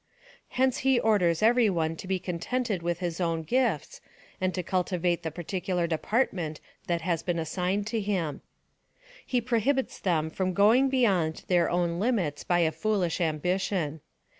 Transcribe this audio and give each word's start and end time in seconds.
Hence 0.57 0.79
he 0.79 0.99
orders 0.99 1.43
every 1.43 1.69
one 1.69 1.95
to 1.97 2.07
be 2.07 2.17
contented 2.17 2.81
with 2.81 3.01
his 3.01 3.21
own 3.21 3.43
gifts, 3.43 4.01
and 4.41 4.51
cultivate 4.65 5.21
the 5.21 5.29
particular 5.29 5.85
department 5.85 6.59
that 6.87 7.01
has 7.01 7.21
been 7.21 7.37
assigned 7.37 7.85
to 7.85 8.01
him.^ 8.01 8.41
He 9.23 9.39
prohibits 9.41 9.99
them 9.99 10.31
from 10.31 10.53
going 10.55 10.89
beyond 10.89 11.43
their 11.49 11.69
own 11.69 11.99
limits 11.99 12.43
by 12.43 12.61
a 12.61 12.71
foolish 12.71 13.21
ambition. 13.21 14.01